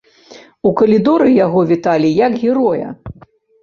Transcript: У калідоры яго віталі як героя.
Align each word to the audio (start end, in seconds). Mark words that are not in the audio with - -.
У 0.69 0.71
калідоры 0.79 1.29
яго 1.45 1.61
віталі 1.75 2.13
як 2.25 2.43
героя. 2.49 2.87